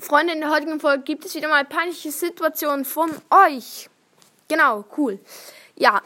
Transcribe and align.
Freunde, 0.00 0.32
in 0.32 0.40
der 0.40 0.50
heutigen 0.50 0.80
Folge 0.80 1.04
gibt 1.04 1.24
es 1.24 1.36
wieder 1.36 1.48
mal 1.48 1.64
peinliche 1.64 2.10
Situationen 2.10 2.84
von 2.84 3.10
euch. 3.30 3.88
Genau, 4.48 4.84
cool. 4.96 5.20
Ja, 5.76 6.02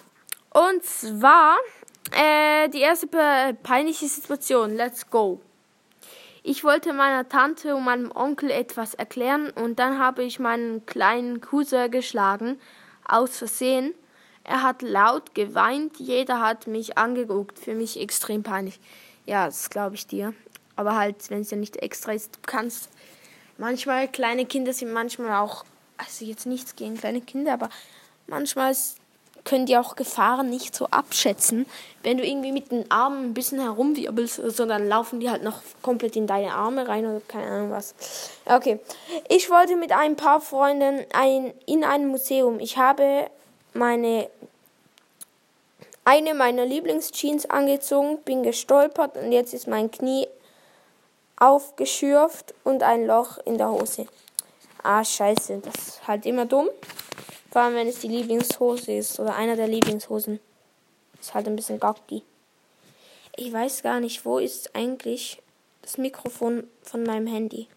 und 0.51 0.85
zwar 0.85 1.57
äh, 2.13 2.69
die 2.69 2.81
erste 2.81 3.07
peinliche 3.07 4.07
Situation. 4.07 4.77
Let's 4.77 5.09
go. 5.09 5.41
Ich 6.43 6.65
wollte 6.65 6.93
meiner 6.93 7.29
Tante 7.31 7.75
und 7.75 7.85
meinem 7.85 8.13
Onkel 8.15 8.51
etwas 8.51 8.93
erklären 8.93 9.51
und 9.51 9.79
dann 9.79 9.99
habe 9.99 10.23
ich 10.23 10.39
meinen 10.39 10.85
kleinen 10.85 11.41
Cousin 11.41 11.91
geschlagen, 11.91 12.61
aus 13.07 13.39
Versehen. 13.39 13.95
Er 14.45 14.63
hat 14.63 14.83
laut 14.83 15.35
geweint, 15.35 15.97
jeder 15.99 16.41
hat 16.41 16.67
mich 16.67 16.99
angeguckt. 16.99 17.59
Für 17.59 17.75
mich 17.75 17.99
extrem 17.99 18.43
peinlich. 18.43 18.81
Ja, 19.25 19.47
das 19.47 19.71
glaube 19.71 19.95
ich 19.95 20.07
dir. 20.07 20.35
Aber 20.77 20.95
halt, 20.95 21.31
wenn 21.31 21.41
es 21.41 21.51
ja 21.51 21.57
nicht 21.57 21.77
extra 21.79 22.13
ist, 22.13 22.37
du 22.37 22.41
kannst. 22.47 22.91
Manchmal, 23.59 24.09
kleine 24.09 24.47
Kinder 24.47 24.73
sind 24.73 24.93
manchmal 24.93 25.43
auch, 25.43 25.65
also 25.97 26.25
jetzt 26.25 26.47
nichts 26.47 26.77
gegen 26.77 26.97
kleine 26.97 27.21
Kinder, 27.21 27.53
aber 27.53 27.71
manchmal 28.29 28.75
können 29.45 29.67
die 29.67 29.77
auch 29.77 29.97
Gefahren 29.97 30.49
nicht 30.49 30.77
so 30.77 30.87
abschätzen. 30.87 31.67
Wenn 32.03 32.19
du 32.19 32.25
irgendwie 32.25 32.53
mit 32.53 32.71
den 32.71 32.91
Armen 32.91 33.31
ein 33.31 33.35
bisschen 33.35 33.61
herumwirbelst, 33.61 34.37
so, 34.37 34.67
dann 34.67 34.89
laufen 34.89 35.21
die 35.21 35.31
halt 35.31 35.43
noch 35.43 35.61
komplett 35.83 36.17
in 36.17 36.27
deine 36.27 36.53
Arme 36.53 36.87
rein 36.87 37.07
oder 37.07 37.21
keine 37.27 37.47
Ahnung 37.47 37.71
was. 37.73 37.95
Okay. 38.45 38.79
Ich 39.29 39.51
wollte 39.51 39.77
mit 39.77 39.91
ein 39.91 40.17
paar 40.17 40.41
Freunden 40.41 41.05
ein, 41.13 41.53
in 41.67 41.83
ein 41.83 42.07
Museum. 42.07 42.61
Ich 42.61 42.77
habe 42.79 43.29
meine 43.75 44.29
eine 46.05 46.33
meiner 46.33 46.65
Lieblingsjeans 46.65 47.51
angezogen, 47.51 48.19
bin 48.25 48.43
gestolpert 48.43 49.17
und 49.17 49.31
jetzt 49.31 49.53
ist 49.53 49.69
mein 49.69 49.91
Knie 49.91 50.27
aufgeschürft 51.41 52.55
und 52.65 52.83
ein 52.83 53.07
Loch 53.07 53.39
in 53.45 53.59
der 53.59 53.71
Hose. 53.71 54.07
Ah, 54.83 55.05
scheiße, 55.05 55.59
das 55.59 55.75
ist 55.75 56.09
halt 56.09 56.27
immer 56.27 56.47
dumm. 56.47 56.69
Vor 57.51 57.63
allem, 57.63 57.75
wenn 57.75 57.89
es 57.89 58.01
die 58.01 58.09
Lieblingshose 58.09 58.93
ist 58.93 59.19
oder 59.19 59.35
einer 59.35 59.57
der 59.57 59.69
Lieblingshosen. 59.69 60.41
Ist 61.21 61.35
halt 61.35 61.49
ein 61.49 61.57
bisschen 61.57 61.81
gacki. 61.81 62.23
Ich 63.37 63.53
weiß 63.53 63.83
gar 63.83 64.01
nicht, 64.01 64.25
wo 64.25 64.39
ist 64.39 64.75
eigentlich 64.75 65.43
das 65.83 65.99
Mikrofon 65.99 66.69
von 66.83 67.03
meinem 67.03 67.27
Handy. 67.27 67.69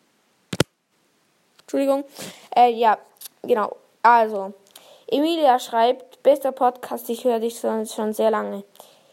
Entschuldigung. 1.62 2.04
Äh, 2.56 2.72
ja, 2.72 2.98
genau. 3.44 3.78
Also, 4.04 4.54
Emilia 5.08 5.60
schreibt, 5.60 6.22
bester 6.24 6.52
Podcast, 6.52 7.10
ich 7.10 7.24
höre 7.24 7.40
dich 7.40 7.60
schon 7.60 8.14
sehr 8.14 8.32
lange. 8.32 8.64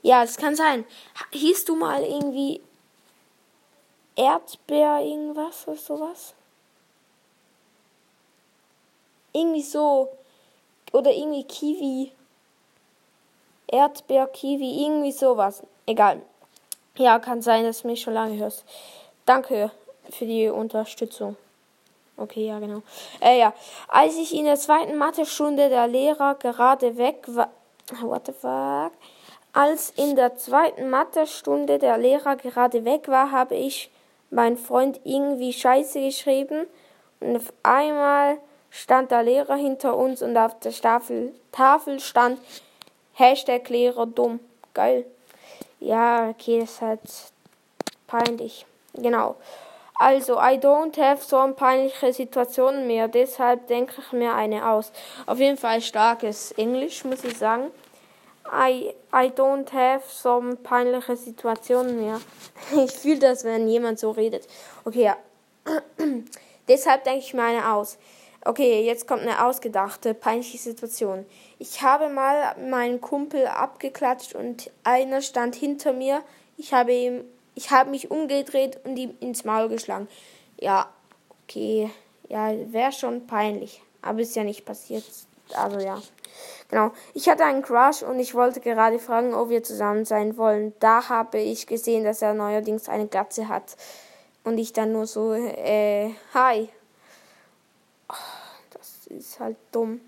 Ja, 0.02 0.22
es 0.22 0.36
kann 0.36 0.56
sein. 0.56 0.84
Hieß 1.32 1.64
du 1.66 1.76
mal 1.76 2.02
irgendwie 2.02 2.60
Erdbeer 4.19 5.00
irgendwas 5.00 5.69
oder 5.69 5.77
sowas? 5.77 6.34
Irgendwie 9.33 9.62
so. 9.62 10.08
Oder 10.92 11.12
irgendwie 11.12 11.44
Kiwi. 11.44 12.12
Erdbeer, 13.69 14.27
Kiwi, 14.27 14.84
irgendwie 14.84 15.12
sowas. 15.12 15.62
Egal. 15.86 16.20
Ja, 16.97 17.20
kann 17.20 17.42
sein, 17.42 17.64
dass 17.64 17.83
du 17.83 17.88
mich 17.88 18.00
schon 18.00 18.14
lange 18.14 18.36
hörst. 18.38 18.64
Danke 19.25 19.70
für 20.10 20.27
die 20.27 20.48
Unterstützung. 20.48 21.36
Okay, 22.16 22.48
ja, 22.48 22.58
genau. 22.58 22.82
Äh, 23.20 23.38
ja. 23.38 23.53
Als 23.86 24.16
ich 24.16 24.34
in 24.34 24.47
der 24.47 24.56
zweiten 24.56 24.97
Mathestunde 24.97 25.69
der 25.69 25.86
Lehrer 25.86 26.34
gerade 26.34 26.97
weg 26.97 27.22
war. 27.28 27.50
What 28.00 28.27
the 28.27 28.32
fuck? 28.32 28.92
Als 29.53 29.91
in 29.91 30.16
der 30.16 30.36
zweiten 30.36 30.91
Mathestunde 30.91 31.78
der 31.78 31.98
Lehrer 31.98 32.34
gerade 32.34 32.84
weg 32.84 33.06
war, 33.06 33.30
habe 33.30 33.55
ich 33.55 33.91
mein 34.30 34.56
Freund 34.56 35.00
irgendwie 35.04 35.52
Scheiße 35.52 36.00
geschrieben 36.00 36.66
und 37.20 37.36
auf 37.36 37.52
einmal 37.62 38.38
stand 38.70 39.10
der 39.10 39.22
Lehrer 39.22 39.56
hinter 39.56 39.96
uns 39.96 40.22
und 40.22 40.36
auf 40.36 40.58
der 40.60 40.72
Tafel, 40.72 41.34
Tafel 41.52 42.00
stand 42.00 42.38
Hashtag 43.14 43.68
Lehrer 43.68 44.06
dumm. 44.06 44.40
Geil. 44.75 45.04
Ja, 45.80 46.28
okay, 46.28 46.60
das 46.60 46.70
ist 46.70 46.82
halt 46.82 47.00
peinlich. 48.06 48.66
Genau. 48.94 49.36
Also, 50.00 50.34
I 50.34 50.58
don't 50.58 50.97
have 51.00 51.24
so 51.24 51.38
peinliche 51.54 52.12
Situationen 52.12 52.86
mehr, 52.86 53.08
deshalb 53.08 53.66
denke 53.66 53.94
ich 53.98 54.12
mir 54.12 54.32
eine 54.32 54.69
aus. 54.69 54.92
Auf 55.26 55.41
jeden 55.41 55.56
Fall 55.56 55.80
starkes 55.80 56.53
Englisch, 56.53 57.04
muss 57.04 57.24
ich 57.24 57.36
sagen. 57.36 57.72
I, 58.53 58.94
I 59.12 59.31
don't 59.31 59.70
have 59.72 60.03
so 60.09 60.42
peinliche 60.62 61.16
Situationen 61.16 62.00
mehr. 62.00 62.20
Ich 62.84 62.92
fühle 62.92 63.19
das, 63.19 63.44
wenn 63.44 63.69
jemand 63.69 63.98
so 63.98 64.10
redet. 64.10 64.47
Okay, 64.84 65.04
ja. 65.04 65.16
deshalb 66.69 67.04
denke 67.04 67.20
ich 67.20 67.34
mir 67.34 67.42
eine 67.42 67.72
aus. 67.72 67.98
Okay, 68.44 68.84
jetzt 68.84 69.06
kommt 69.06 69.22
eine 69.22 69.44
ausgedachte, 69.44 70.14
peinliche 70.14 70.59
Situation. 70.59 71.26
Ich 71.59 71.82
habe 71.82 72.09
mal 72.09 72.56
meinen 72.70 73.00
Kumpel 73.00 73.47
abgeklatscht 73.47 74.34
und 74.34 74.70
einer 74.84 75.20
stand 75.22 75.54
hinter 75.54 75.92
mir. 75.92 76.22
Ich 76.56 76.72
habe 76.72 76.92
ihm 76.92 77.25
ich 77.59 77.72
habe 77.72 77.91
mich 77.91 78.09
umgedreht 78.12 78.78
und 78.84 78.97
ihm 78.97 79.16
ins 79.19 79.44
Maul 79.44 79.69
geschlagen. 79.69 80.06
Ja, 80.60 80.88
okay. 81.42 81.91
Ja, 82.28 82.53
wäre 82.72 82.92
schon 82.92 83.26
peinlich. 83.26 83.82
Aber 84.00 84.20
ist 84.20 84.36
ja 84.36 84.44
nicht 84.44 84.65
passiert. 84.65 85.03
Also 85.54 85.78
ja. 85.81 86.00
Genau. 86.69 86.92
Ich 87.14 87.28
hatte 87.28 87.44
einen 87.44 87.62
Crush 87.62 88.03
und 88.03 88.19
ich 88.19 88.34
wollte 88.34 88.60
gerade 88.60 88.98
fragen, 88.98 89.34
ob 89.34 89.48
wir 89.48 89.62
zusammen 89.62 90.04
sein 90.04 90.36
wollen. 90.36 90.75
Da 90.81 91.09
habe 91.09 91.38
ich 91.38 91.66
gesehen, 91.66 92.04
dass 92.04 92.22
er 92.22 92.34
neuerdings 92.34 92.88
eine 92.88 93.06
Glatze 93.06 93.48
hat. 93.48 93.76
Und 94.44 94.59
ich 94.59 94.72
dann 94.72 94.92
nur 94.92 95.06
so, 95.06 95.32
äh, 95.34 96.14
hi. 96.34 96.69
Oh, 98.09 98.14
das 98.70 99.06
ist 99.06 99.41
halt 99.41 99.56
dumm. 99.72 100.00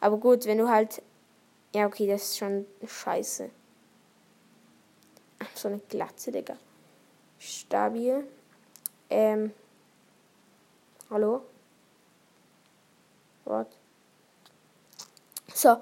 Aber 0.00 0.18
gut, 0.18 0.46
wenn 0.46 0.58
du 0.58 0.68
halt. 0.68 1.02
Ja, 1.74 1.86
okay, 1.86 2.06
das 2.06 2.22
ist 2.22 2.38
schon 2.38 2.66
scheiße. 2.86 3.50
So 5.54 5.68
eine 5.68 5.80
Glatze, 5.88 6.30
Digga 6.30 6.56
stabil. 7.44 8.26
Ähm. 9.10 9.52
Hallo? 11.10 11.42
What? 13.44 13.68
So, 15.54 15.76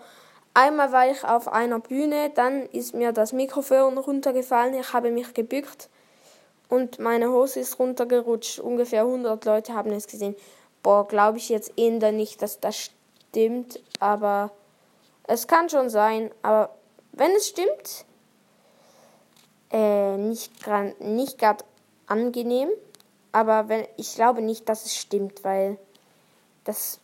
einmal 0.53 0.93
war 0.93 1.11
ich 1.11 1.25
auf 1.25 1.49
einer 1.49 1.81
Bühne, 1.81 2.31
dann 2.31 2.67
ist 2.67 2.95
mir 2.95 3.13
das 3.13 3.33
Mikrofon 3.33 3.97
runtergefallen, 3.97 4.75
ich 4.75 4.93
habe 4.93 5.11
mich 5.11 5.33
gebückt 5.33 5.89
und 6.69 6.99
meine 6.99 7.31
Hose 7.31 7.61
ist 7.61 7.79
runtergerutscht. 7.79 8.59
Ungefähr 8.59 9.03
100 9.03 9.45
Leute 9.45 9.75
haben 9.75 9.91
es 9.93 10.07
gesehen. 10.07 10.37
Boah, 10.83 11.07
glaube 11.09 11.39
ich 11.39 11.49
jetzt 11.49 11.73
eher 11.77 12.13
nicht, 12.13 12.43
dass 12.43 12.61
das 12.61 12.91
stimmt, 13.31 13.81
aber 13.99 14.53
es 15.25 15.47
kann 15.47 15.69
schon 15.69 15.91
sein. 15.91 16.31
Aber 16.43 16.75
wenn 17.13 17.31
es 17.33 17.49
stimmt, 17.49 18.07
äh, 19.71 20.17
nicht 20.17 20.63
gerade 20.63 20.95
nicht 21.01 21.39
grad 21.39 21.65
angenehm, 22.07 22.69
aber 23.33 23.69
wenn, 23.69 23.87
ich 23.97 24.15
glaube 24.15 24.43
nicht, 24.43 24.69
dass 24.69 24.85
es 24.85 24.97
stimmt, 24.97 25.45
weil 25.45 25.79
das, 26.65 27.01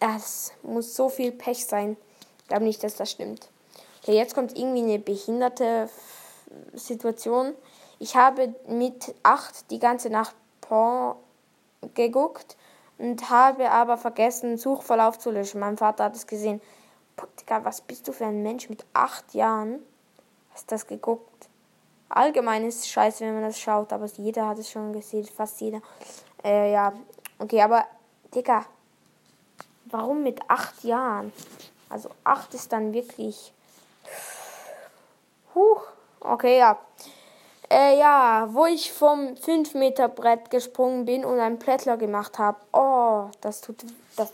das 0.00 0.52
muss 0.62 0.94
so 0.94 1.08
viel 1.08 1.32
Pech 1.32 1.66
sein. 1.66 1.96
Ich 2.42 2.48
glaube 2.48 2.64
nicht, 2.64 2.82
dass 2.82 2.96
das 2.96 3.10
stimmt. 3.10 3.48
Okay, 4.02 4.16
jetzt 4.16 4.34
kommt 4.34 4.56
irgendwie 4.56 4.82
eine 4.82 4.98
behinderte 4.98 5.88
Situation. 6.72 7.54
Ich 7.98 8.16
habe 8.16 8.54
mit 8.68 9.14
acht 9.22 9.70
die 9.70 9.78
ganze 9.78 10.08
Nacht 10.08 10.34
Porn 10.60 11.16
geguckt 11.94 12.56
und 12.98 13.30
habe 13.30 13.70
aber 13.70 13.96
vergessen, 13.96 14.56
Suchverlauf 14.56 15.18
zu 15.18 15.30
löschen. 15.30 15.60
Mein 15.60 15.76
Vater 15.76 16.04
hat 16.04 16.16
es 16.16 16.26
gesehen. 16.26 16.60
Digga, 17.40 17.64
was 17.64 17.80
bist 17.80 18.06
du 18.06 18.12
für 18.12 18.26
ein 18.26 18.42
Mensch 18.42 18.68
mit 18.68 18.84
acht 18.92 19.34
Jahren? 19.34 19.80
Hast 20.52 20.70
das 20.70 20.86
geguckt? 20.86 21.48
Allgemein 22.08 22.64
ist 22.64 22.80
es 22.80 22.88
scheiße, 22.88 23.24
wenn 23.24 23.34
man 23.34 23.42
das 23.42 23.58
schaut, 23.58 23.92
aber 23.92 24.06
jeder 24.06 24.48
hat 24.48 24.58
es 24.58 24.70
schon 24.70 24.92
gesehen, 24.92 25.26
fast 25.26 25.60
jeder. 25.60 25.82
Äh, 26.42 26.72
ja, 26.72 26.92
okay, 27.38 27.60
aber, 27.60 27.84
Digga, 28.34 28.64
warum 29.90 30.22
mit 30.22 30.40
acht 30.48 30.84
Jahren? 30.84 31.32
Also 31.88 32.10
acht 32.24 32.54
ist 32.54 32.72
dann 32.72 32.92
wirklich. 32.92 33.52
Huch, 35.54 35.82
okay, 36.20 36.58
ja. 36.58 36.78
Äh, 37.70 37.98
ja, 37.98 38.48
wo 38.50 38.64
ich 38.66 38.92
vom 38.92 39.36
5 39.36 39.74
Meter 39.74 40.08
Brett 40.08 40.50
gesprungen 40.50 41.04
bin 41.04 41.24
und 41.24 41.38
einen 41.38 41.58
Plättler 41.58 41.96
gemacht 41.98 42.38
habe. 42.38 42.58
Oh, 42.72 43.30
das 43.42 43.60
tut, 43.60 43.84
das, 44.16 44.32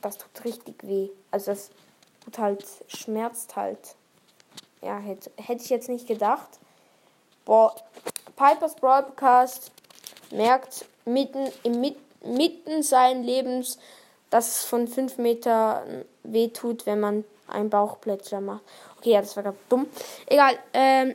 das 0.00 0.16
tut 0.16 0.44
richtig 0.44 0.82
weh. 0.82 1.10
Also 1.30 1.52
das 1.52 1.70
tut 2.24 2.38
halt, 2.38 2.64
schmerzt 2.88 3.56
halt. 3.56 3.96
Ja, 4.80 4.96
hätte, 4.96 5.30
hätte 5.36 5.62
ich 5.62 5.68
jetzt 5.68 5.90
nicht 5.90 6.06
gedacht. 6.06 6.48
Boah, 7.44 7.74
Pipers 8.36 8.76
Broadcast 8.76 9.72
merkt 10.30 10.86
mitten, 11.04 11.52
im, 11.62 11.80
mitten 12.24 12.82
seines 12.82 13.26
Lebens, 13.26 13.78
dass 14.30 14.48
es 14.48 14.64
von 14.64 14.88
5 14.88 15.18
Meter 15.18 15.84
wehtut, 16.22 16.86
wenn 16.86 17.00
man 17.00 17.24
einen 17.48 17.70
Bauchplätscher 17.70 18.40
macht. 18.40 18.62
Okay, 18.98 19.10
ja, 19.10 19.20
das 19.20 19.36
war 19.36 19.42
gerade 19.42 19.56
dumm. 19.68 19.86
Egal, 20.26 20.58
ähm, 20.72 21.14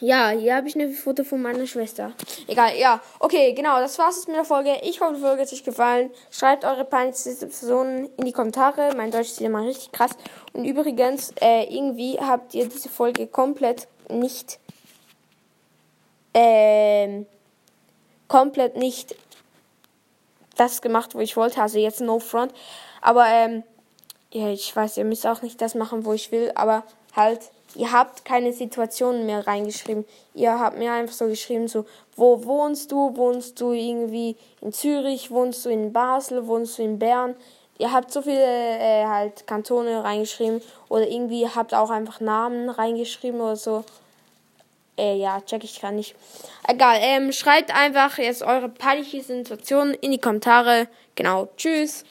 Ja, 0.00 0.28
hier 0.28 0.54
habe 0.54 0.68
ich 0.68 0.76
ein 0.76 0.92
Foto 0.92 1.24
von 1.24 1.42
meiner 1.42 1.66
Schwester. 1.66 2.12
Egal, 2.46 2.76
ja. 2.76 3.00
Okay, 3.18 3.52
genau, 3.52 3.80
das 3.80 3.98
war's 3.98 4.16
jetzt 4.16 4.28
mit 4.28 4.36
der 4.36 4.44
Folge. 4.44 4.76
Ich 4.82 5.00
hoffe, 5.00 5.14
die 5.14 5.20
Folge 5.20 5.42
hat 5.42 5.52
euch 5.52 5.64
gefallen. 5.64 6.10
Schreibt 6.30 6.64
eure 6.64 6.84
peinlichsten 6.84 7.32
Situationen 7.32 8.08
in 8.16 8.24
die 8.24 8.32
Kommentare. 8.32 8.94
Mein 8.96 9.10
Deutsch 9.10 9.32
ist 9.32 9.40
mal 9.40 9.66
richtig 9.66 9.90
krass. 9.90 10.12
Und 10.52 10.64
übrigens, 10.64 11.32
äh, 11.40 11.64
irgendwie 11.64 12.18
habt 12.20 12.54
ihr 12.54 12.68
diese 12.68 12.88
Folge 12.88 13.26
komplett 13.26 13.88
nicht, 14.08 14.60
ähm, 16.32 17.26
komplett 18.28 18.76
nicht 18.76 19.16
das 20.58 20.82
gemacht, 20.82 21.14
wo 21.14 21.20
ich 21.20 21.36
wollte. 21.36 21.62
Also 21.62 21.78
jetzt 21.78 22.00
no 22.00 22.18
front. 22.18 22.52
Aber, 23.00 23.26
ähm, 23.26 23.62
ja, 24.32 24.48
ich 24.50 24.74
weiß, 24.74 24.96
ihr 24.98 25.04
müsst 25.04 25.26
auch 25.26 25.42
nicht 25.42 25.60
das 25.60 25.74
machen, 25.74 26.04
wo 26.04 26.12
ich 26.12 26.30
will, 26.32 26.52
aber 26.54 26.84
halt 27.16 27.50
ihr 27.74 27.92
habt 27.92 28.24
keine 28.24 28.52
Situationen 28.52 29.26
mehr 29.26 29.46
reingeschrieben. 29.46 30.04
Ihr 30.34 30.58
habt 30.58 30.78
mir 30.78 30.92
einfach 30.92 31.14
so 31.14 31.26
geschrieben, 31.26 31.68
so, 31.68 31.84
wo 32.16 32.44
wohnst 32.44 32.92
du? 32.92 33.16
Wohnst 33.16 33.60
du 33.60 33.72
irgendwie 33.72 34.36
in 34.60 34.72
Zürich? 34.72 35.30
Wohnst 35.30 35.64
du 35.64 35.70
in 35.70 35.92
Basel? 35.92 36.46
Wohnst 36.46 36.78
du 36.78 36.82
in 36.82 36.98
Bern? 36.98 37.34
Ihr 37.78 37.92
habt 37.92 38.10
so 38.10 38.22
viele 38.22 38.44
äh, 38.44 39.06
halt 39.06 39.46
Kantone 39.46 40.02
reingeschrieben 40.02 40.60
oder 40.88 41.08
irgendwie 41.08 41.46
habt 41.46 41.74
auch 41.74 41.90
einfach 41.90 42.20
Namen 42.20 42.68
reingeschrieben 42.70 43.40
oder 43.40 43.56
so. 43.56 43.84
Äh, 44.98 45.16
ja, 45.16 45.40
check 45.40 45.62
ich 45.62 45.80
gar 45.80 45.92
nicht. 45.92 46.16
Egal, 46.66 46.98
ähm, 47.00 47.32
schreibt 47.32 47.74
einfach 47.74 48.18
jetzt 48.18 48.42
eure 48.42 48.68
peinliche 48.68 49.22
Situation 49.22 49.94
in 49.94 50.10
die 50.10 50.18
Kommentare. 50.18 50.88
Genau, 51.14 51.48
tschüss. 51.56 52.04